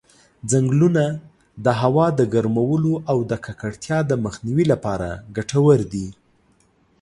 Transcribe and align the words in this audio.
ځنګلونه 0.51 1.03
د 1.65 1.67
هوا 1.81 2.07
د 2.19 2.21
ګرمولو 2.33 2.93
او 3.11 3.17
د 3.29 3.31
ککړتیا 3.45 3.99
د 4.09 4.11
مخنیوي 4.25 4.65
لپاره 4.73 5.09
ګټور 5.37 5.79
دي. 5.93 6.07